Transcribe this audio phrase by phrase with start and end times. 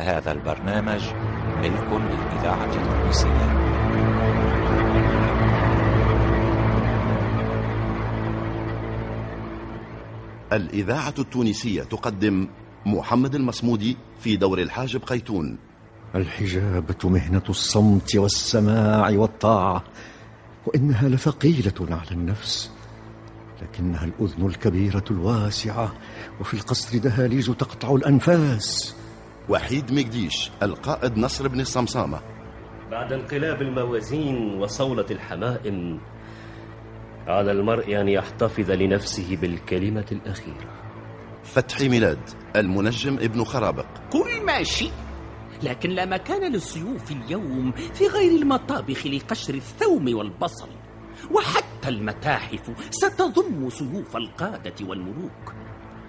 [0.00, 1.02] هذا البرنامج
[1.58, 3.70] ملك للإذاعة التونسية.
[10.52, 12.48] الإذاعة التونسية تقدم
[12.86, 15.58] محمد المصمودي في دور الحاجب قيتون.
[16.14, 19.84] الحجابة مهنة الصمت والسماع والطاعة
[20.66, 22.70] وإنها لثقيلة على النفس
[23.62, 25.92] لكنها الأذن الكبيرة الواسعة
[26.40, 28.94] وفي القصر دهاليز تقطع الأنفاس.
[29.50, 32.20] وحيد مقديش القائد نصر بن الصمصامة
[32.90, 36.00] بعد انقلاب الموازين وصولة الحمائم
[37.26, 40.70] على المرء أن يحتفظ لنفسه بالكلمة الأخيرة.
[41.44, 42.18] فتحي ميلاد
[42.56, 43.86] المنجم ابن خرابق.
[44.12, 44.92] كل ما شئت
[45.62, 50.68] لكن لا مكان للسيوف اليوم في غير المطابخ لقشر الثوم والبصل.
[51.30, 55.54] وحتى المتاحف ستضم سيوف القادة والملوك.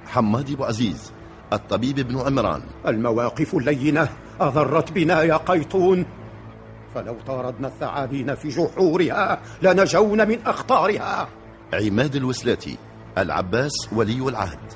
[0.05, 1.13] حماد أبو عزيز
[1.53, 2.61] الطبيب ابن عمران.
[2.87, 6.05] المواقف اللينة أضرت بنا يا قيطون.
[6.95, 11.29] فلو طاردنا الثعابين في جحورها لنجون من أخطارها.
[11.73, 12.77] عماد الوسلاتي
[13.17, 14.73] العباس ولي العهد.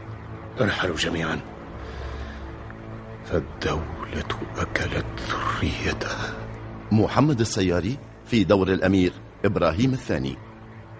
[0.61, 1.39] ارحلوا جميعا.
[3.25, 6.33] فالدولة أكلت ذريتها.
[6.91, 9.13] محمد السياري في دور الأمير
[9.45, 10.37] إبراهيم الثاني.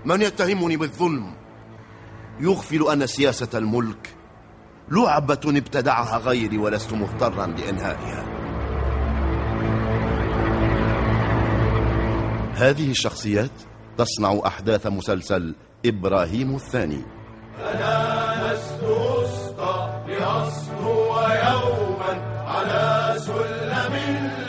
[0.05, 1.33] من يتهمني بالظلم؟
[2.39, 4.14] يغفل أن سياسة الملك
[4.91, 8.25] لعبة ابتدعها غيري ولست مضطرا لإنهائها.
[12.53, 13.51] هذه الشخصيات
[13.97, 17.01] تصنع أحداث مسلسل إبراهيم الثاني.
[17.59, 23.93] أنا لست أسقى لأسطو يوما على سلم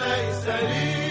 [0.01, 1.06] ليس لي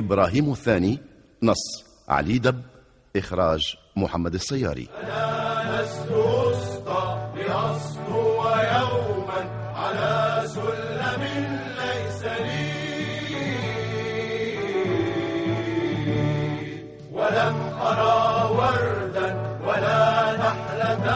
[0.00, 0.98] إبراهيم الثاني
[1.42, 1.84] نص.
[2.08, 2.62] علي دب
[3.16, 4.88] إخراج محمد السياري.
[5.02, 8.42] أنا لست أسقى لأسطو
[8.74, 9.40] يوما
[9.74, 11.22] على سلم
[11.80, 12.70] ليس لي.
[17.12, 18.18] ولم أرى
[18.58, 19.28] وردا
[19.66, 20.02] ولا
[20.36, 21.06] نحلة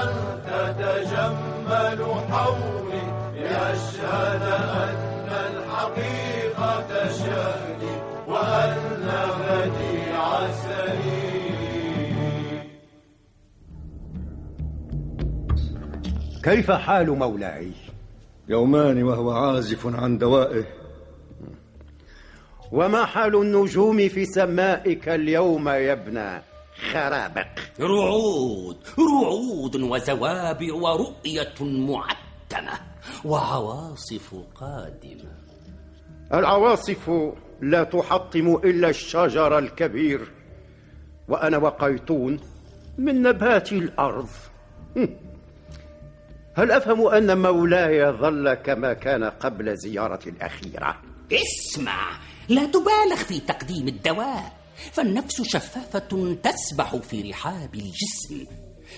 [0.46, 3.04] تتجمل حولي.
[3.40, 7.93] لأشهد أن الحقيقة سليم
[16.44, 17.72] كيف حال مولاي؟
[18.48, 20.64] يومان وهو عازف عن دوائه.
[22.72, 26.40] وما حال النجوم في سمائك اليوم يا ابن
[26.92, 27.46] خرابق؟
[27.80, 32.80] رعود رعود وزوابع ورؤية معتمة
[33.24, 35.34] وعواصف قادمة.
[36.34, 37.10] العواصف
[37.70, 40.32] لا تحطم إلا الشجر الكبير
[41.28, 42.40] وأنا وقيتون
[42.98, 44.28] من نبات الأرض.
[46.56, 51.00] هل أفهم أن مولاي ظل كما كان قبل زيارة الأخيرة؟
[51.32, 52.10] اسمع
[52.48, 54.52] لا تبالغ في تقديم الدواء
[54.92, 58.46] فالنفس شفافة تسبح في رحاب الجسم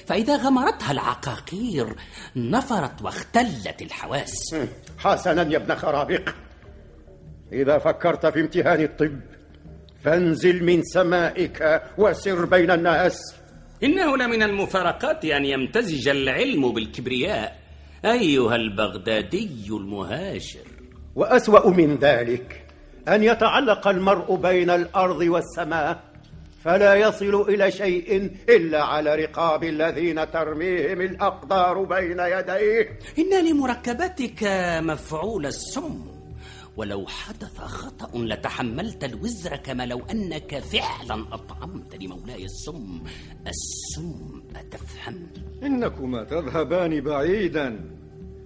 [0.06, 1.96] فإذا غمرتها العقاقير
[2.36, 4.56] نفرت واختلت الحواس.
[4.98, 6.28] حسنا يا ابن خرابق
[7.52, 9.20] إذا فكرت في امتهان الطب
[10.04, 13.34] فانزل من سمائك وسر بين الناس.
[13.82, 17.58] إنه لمن المفارقات أن يمتزج العلم بالكبرياء
[18.04, 20.66] أيها البغدادي المهاجر
[21.14, 22.66] وأسوأ من ذلك
[23.08, 26.02] أن يتعلق المرء بين الأرض والسماء
[26.64, 32.98] فلا يصل إلى شيء إلا على رقاب الذين ترميهم الأقدار بين يديه.
[33.18, 34.44] إن لمركباتك
[34.80, 36.15] مفعول السم.
[36.76, 43.00] ولو حدث خطأ لتحملت الوزر كما لو أنك فعلا أطعمت لمولاي السم.
[43.46, 45.26] السم أتفهم؟
[45.62, 47.90] إنكما تذهبان بعيدا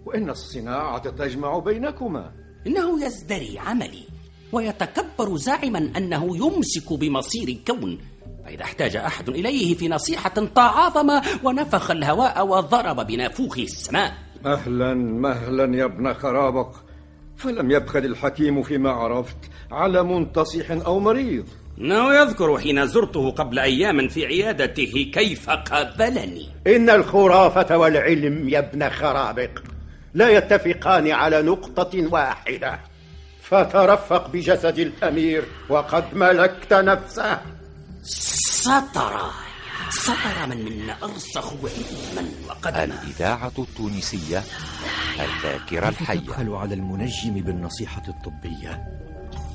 [0.07, 2.33] وإن الصناعة تجمع بينكما.
[2.67, 4.05] إنه يزدري عملي
[4.53, 7.99] ويتكبر زاعما أنه يمسك بمصير الكون.
[8.45, 14.15] فإذا احتاج أحد إليه في نصيحة تعاظم ونفخ الهواء وضرب بنافوخه السماء.
[14.45, 16.90] مهلا مهلا يا ابن خرابق.
[17.41, 19.37] فلم يبخل الحكيم فيما عرفت
[19.73, 21.49] على منتصح أو مريض.
[21.79, 26.49] إنه يذكر حين زرته قبل أيام في عيادته كيف قابلني.
[26.67, 29.51] إن الخرافة والعلم يا ابن خرابق
[30.15, 32.81] لا يتفقان على نقطة واحدة.
[33.43, 37.41] فترفق بجسد الأمير وقد ملكت نفسه.
[38.03, 39.31] سترى
[39.91, 42.85] صدر من منا أرسخ علما وقدما.
[42.85, 44.43] الإذاعة التونسية
[45.25, 49.01] الذاكرة الحية تبخل على المنجم بالنصيحة الطبية؟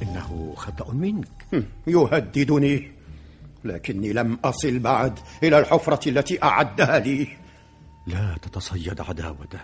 [0.01, 1.45] إنه خطأ منك.
[1.87, 2.91] يهددني.
[3.63, 7.27] لكني لم أصل بعد إلى الحفرة التي أعدها لي.
[8.07, 9.59] لا تتصيد عداوته.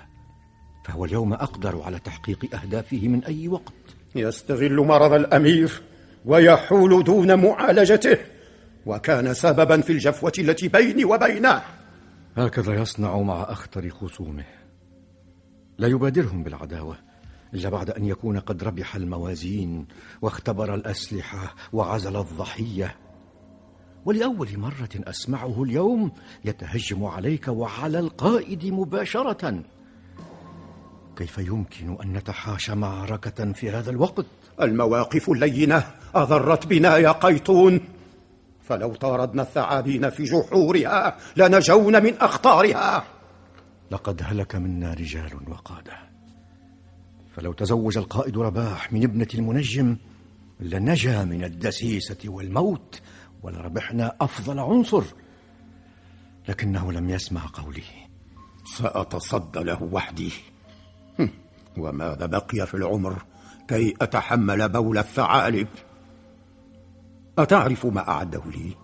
[0.86, 3.74] فهو اليوم أقدر على تحقيق أهدافه من أي وقت.
[4.16, 5.82] يستغل مرض الأمير
[6.26, 8.18] ويحول دون معالجته.
[8.86, 11.62] وكان سببا في الجفوة التي بيني وبينه.
[12.38, 14.61] هكذا يصنع مع أخطر خصومه.
[15.82, 16.98] لا يبادرهم بالعداوة
[17.54, 19.88] إلا بعد أن يكون قد ربح الموازين
[20.22, 22.96] واختبر الأسلحة وعزل الضحية.
[24.06, 26.12] ولأول مرة أسمعه اليوم
[26.46, 29.64] يتهجم عليك وعلى القائد مباشرة.
[31.16, 34.26] كيف يمكن أن نتحاشى معركة في هذا الوقت؟
[34.62, 35.84] المواقف اللينة
[36.16, 37.80] أضرت بنا يا قيطون.
[38.64, 43.21] فلو طاردنا الثعابين في جحورها لنجونا من أخطارها.
[43.92, 45.94] لقد هلك منا رجال وقادة.
[47.36, 49.98] فلو تزوج القائد رباح من ابنة المنجم
[50.60, 53.02] لنجا من الدسيسة والموت
[53.44, 55.04] ولربحنا أفضل عنصر.
[56.50, 57.84] لكنه لم يسمع قولي.
[58.78, 60.32] سأتصدى له وحدي.
[61.78, 63.26] وماذا بقي في العمر؟
[63.68, 65.68] كي أتحمل بول الثعالب.
[67.38, 68.76] أتعرف ما أعده لي؟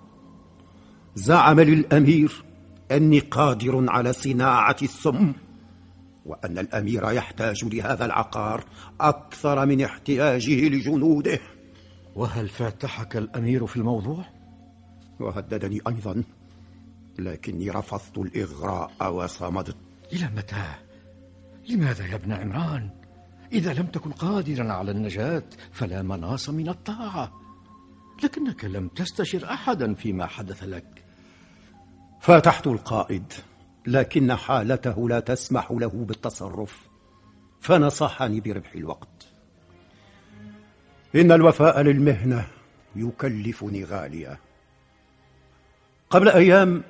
[1.16, 2.47] زعم للأمير
[2.92, 5.34] أني قادر على صناعة السم
[6.26, 8.66] وأن الأمير يحتاج لهذا العقار
[9.02, 11.40] أكثر من احتياجه لجنوده
[12.16, 14.26] وهل فاتحك الأمير في الموضوع؟
[15.20, 16.24] وهددني أيضا
[17.20, 19.76] لكني رفضت الإغراء وصمدت
[20.14, 20.76] إلى متى؟
[21.70, 22.90] لماذا يا ابن عمران؟
[23.54, 27.32] إذا لم تكن قادرا على النجاة فلا مناص من الطاعة
[28.24, 30.97] لكنك لم تستشر أحدا فيما حدث لك
[32.20, 33.34] فاتحت القائد
[33.88, 36.88] لكن حالته لا تسمح له بالتصرف
[37.62, 39.28] فنصحني بربح الوقت.
[41.16, 42.48] إن الوفاء للمهنة
[42.96, 44.38] يكلفني غاليا
[46.10, 46.84] قبل أيام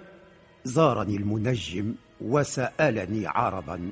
[0.64, 3.92] زارني المنجم وسألني عرضا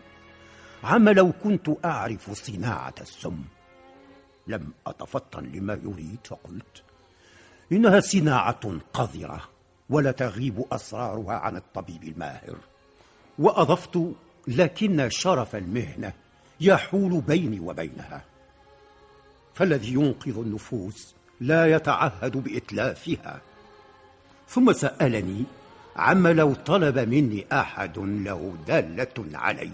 [0.83, 3.43] عما لو كنت أعرف صناعة السم.
[4.47, 6.83] لم أتفطن لما يريد فقلت
[7.71, 9.54] إنها صناعة قذرة.
[9.89, 12.55] ولا تغيب أسرارها عن الطبيب الماهر.
[13.39, 13.99] وأضفت
[14.47, 16.13] لكن شرف المهنة
[16.61, 18.23] يحول بيني وبينها.
[19.53, 23.41] فالذي ينقذ النفوس لا يتعهد بإتلافها.
[24.47, 25.43] ثم سألني
[25.95, 29.71] عما لو طلب مني أحد له دالة علي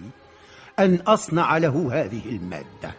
[0.79, 2.93] أن أصنع له هذه المادة.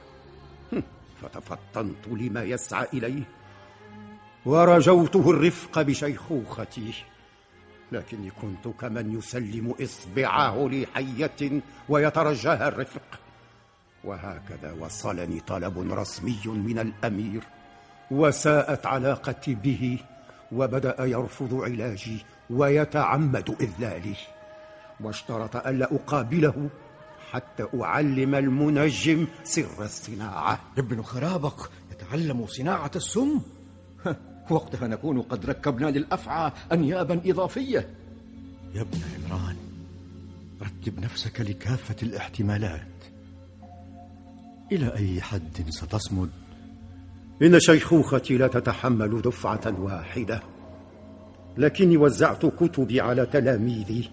[1.23, 3.23] فتفطنت لما يسعى إليه.
[4.47, 6.95] ورجوته الرفق بشيخوختي.
[7.93, 13.21] لكني كنت كمن يسلم إصبعه لحية ويترجاها الرفق.
[14.05, 17.43] وهكذا وصلني طلب رسمي من الأمير
[18.11, 19.99] وساءت علاقتي به
[20.53, 24.17] وبدأ يرفض علاجي ويتعمد إذلالي.
[25.01, 26.69] واشترط ألا أقابله
[27.31, 30.61] حتى أعلم المنجم سر الصناعة.
[30.79, 33.41] ابن خرابق يتعلم صناعة السم؟
[34.53, 37.89] وقتها نكون قد ركبنا للأفعى أنيابا إضافية
[38.75, 39.57] يا ابن عمران
[40.63, 42.87] رتب نفسك لكافة الاحتمالات
[44.73, 46.31] إلى أي حد ستصمد؟
[47.43, 50.43] إن شيخوختي لا تتحمل دفعة واحدة
[51.57, 54.11] لكني وزعت كتبي على تلاميذي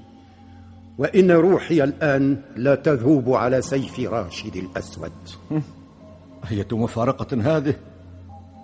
[0.97, 5.11] وإن روحي الآن لا تذوب على سيف راشد الأسود
[6.51, 7.75] أية مفارقة هذه؟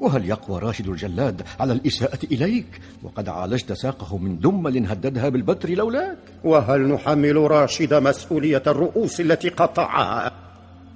[0.02, 6.18] وهل يقوى راشد الجلاد على الإساءة إليك؟ وقد عالجت ساقه من دمل هددها بالبتر لولاك.
[6.44, 10.32] وهل نحمل راشد مسؤولية الرؤوس التي قطعها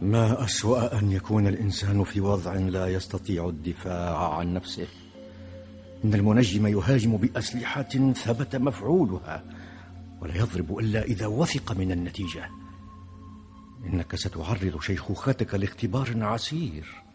[0.02, 4.88] ما أسوأ أن يكون الإنسان في وضع لا يستطيع الدفاع عن نفسه.
[6.06, 9.44] إن المنجم يهاجم بأسلحة ثبت مفعولها
[10.22, 12.50] ولا يضرب إلا إذا وثق من النتيجة.
[13.86, 17.09] إنك ستعرض شيخوختك لاختبار عسير.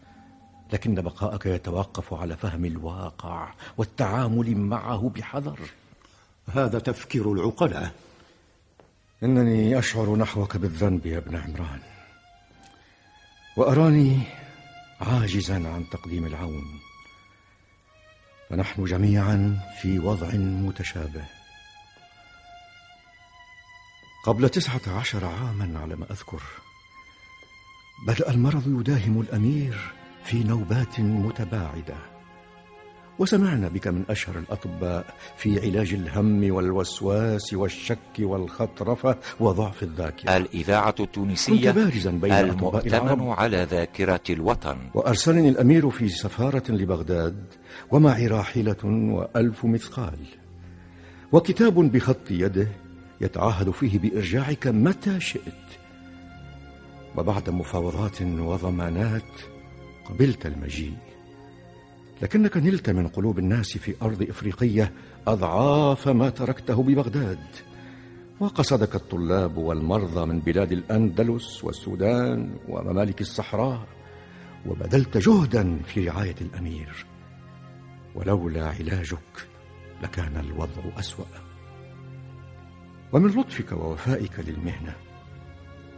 [0.73, 5.59] لكن بقاءك يتوقف على فهم الواقع والتعامل معه بحذر.
[6.53, 7.91] هذا تفكير العقلاء.
[9.23, 11.79] إنني أشعر نحوك بالذنب يا ابن عمران.
[13.57, 14.19] وأراني
[15.01, 16.79] عاجزا عن تقديم العون.
[18.49, 21.25] فنحن جميعا في وضع متشابه.
[24.25, 26.41] قبل تسعة عشر عاما على ما أذكر
[28.07, 29.93] بدأ المرض يداهم الأمير.
[30.25, 31.95] في نوبات متباعدة.
[33.19, 35.05] وسمعنا بك من أشهر الأطباء
[35.37, 40.37] في علاج الهم والوسواس والشك والخطرفة وضعف الذاكرة.
[40.37, 44.77] الإذاعة التونسية كنت بارزا بين المؤتمن على ذاكرة الوطن.
[44.93, 47.43] وأرسلني الأمير في سفارة لبغداد
[47.91, 50.19] ومعي راحلة وألف مثقال.
[51.31, 52.67] وكتاب بخط يده
[53.21, 55.65] يتعهد فيه بإرجاعك متى شئت.
[57.17, 59.54] وبعد مفاوضات وضمانات
[60.05, 60.97] قبلت المجيء.
[62.21, 64.91] لكنك نلت من قلوب الناس في أرض إفريقية
[65.27, 67.39] أضعاف ما تركته ببغداد
[68.39, 73.87] وقصدك الطلاب والمرضى من بلاد الأندلس والسودان وممالك الصحراء
[74.65, 77.05] وبذلت جهدا في رعاية الأمير.
[78.15, 79.47] ولولا علاجك
[80.03, 81.25] لكان الوضع أسوأ.
[83.13, 84.95] ومن لطفك ووفائك للمهنة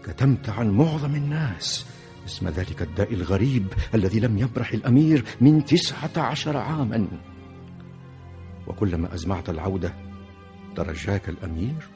[0.03, 1.85] كتمت عن معظم الناس
[2.27, 7.07] اسم ذلك الداء الغريب الذي لم يبرح الأمير من تسعة عشر عاما.
[8.67, 9.93] وكلما أزمعت العودة
[10.75, 11.89] ترجاك الأمير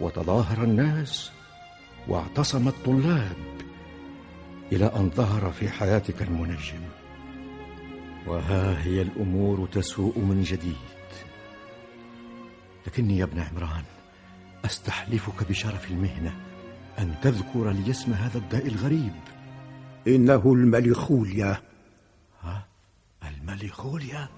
[0.00, 1.30] وتظاهر الناس
[2.08, 3.36] واعتصم الطلاب
[4.72, 6.80] إلى أن ظهر في حياتك المنجم.
[8.26, 10.74] وها هي الأمور تسوء من جديد.
[12.86, 13.84] لكني يا ابن عمران
[14.64, 16.36] أستحلفك بشرف المهنة
[16.98, 19.33] أن تذكر لي اسم هذا الداء الغريب.
[20.06, 21.60] إنه المليخوليا
[22.42, 22.66] ها؟
[23.28, 24.28] المليخوليا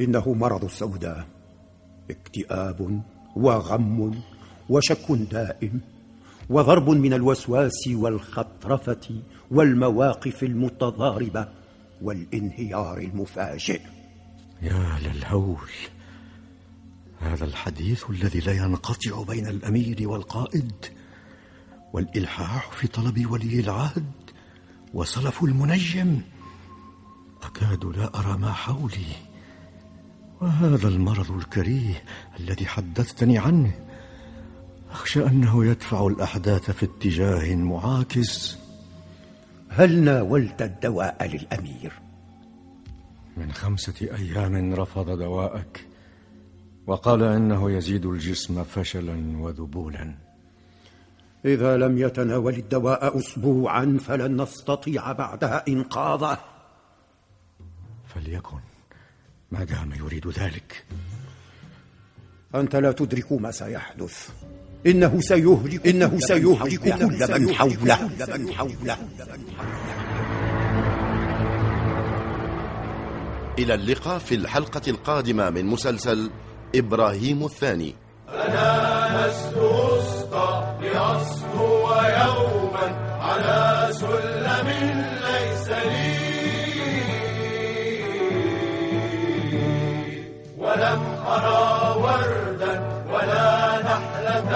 [0.00, 1.26] إنه مرض السوداء.
[2.10, 3.02] اكتئاب
[3.36, 4.22] وغم
[4.68, 5.80] وشك دائم
[6.50, 11.48] وضرب من الوسواس والخطرفة والمواقف المتضاربة
[12.02, 13.80] والانهيار المفاجئ.
[14.62, 15.70] يا للهول
[17.20, 20.72] هذا الحديث الذي لا ينقطع بين الأمير والقائد
[21.92, 24.23] والإلحاح في طلب ولي العهد.
[24.94, 26.20] وصلف المنجم.
[27.42, 29.12] أكاد لا أرى ما حولي.
[30.40, 32.02] وهذا المرض الكريه
[32.40, 33.74] الذي حدثتني عنه.
[34.90, 38.58] أخشى أنه يدفع الأحداث في اتجاه معاكس.
[39.68, 41.92] هل ناولت الدواء للأمير؟
[43.36, 45.86] من خمسة أيام رفض دواءك.
[46.86, 50.23] وقال إنه يزيد الجسم فشلا وذبولا.
[51.44, 56.38] إذا لم يتناول الدواء أسبوعا فلن نستطيع بعدها إنقاذه.
[58.14, 58.58] فليكن.
[59.50, 60.84] ما دام يريد ذلك.
[62.54, 64.30] أنت لا تدرك ما سيحدث.
[64.86, 68.96] إنه سيهلك إنه سيهلك كل من حوله من حوله
[73.58, 76.30] إلى اللقاء في الحلقة القادمة من مسلسل
[76.74, 77.94] إبراهيم الثاني.
[78.28, 79.56] أنا لست
[90.74, 92.74] ولم أرى وردا
[93.12, 94.50] ولا نحلة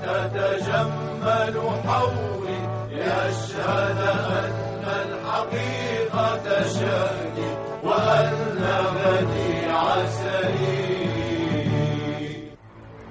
[0.00, 1.54] تتجمل
[1.86, 2.60] حولي
[2.96, 7.50] لأشهد أن الحقيقة شهدي
[7.84, 8.58] وأن
[9.04, 10.78] غدي عسلي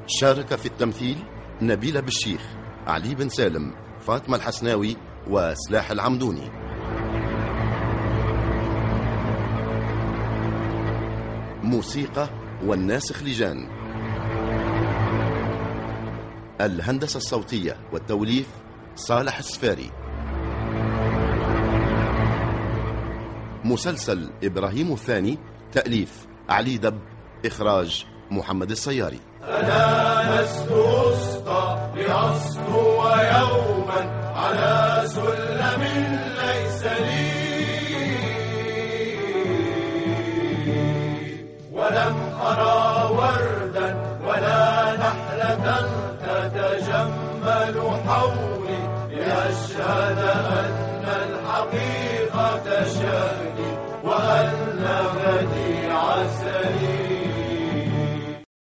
[0.08, 1.18] شارك في التمثيل
[1.62, 2.42] نبيلة بالشيخ
[2.88, 4.98] علي بن سالم فاطمة الحسناوي
[5.30, 6.52] وسلاح العمدوني.
[11.64, 12.30] موسيقى
[12.66, 13.70] والناسخ لجان.
[16.62, 18.48] الهندسة الصوتية والتوليف
[18.96, 19.92] صالح السفاري.
[23.64, 25.38] مسلسل إبراهيم الثاني
[25.72, 27.00] تأليف علي دب
[27.46, 29.20] إخراج محمد السياري.
[29.44, 34.18] أنا لست أسقى لأسطو يوما.
[34.36, 35.84] على سلم
[36.38, 37.47] ليس لي
[42.52, 43.88] أرى وردا
[44.28, 45.66] ولا نحلة
[46.24, 47.76] تتجمل
[48.08, 48.80] حولي
[49.12, 50.20] لأشهد
[50.60, 53.70] أن الحقيقة شهدي
[54.04, 54.86] وأن
[55.24, 57.07] غدي عسلي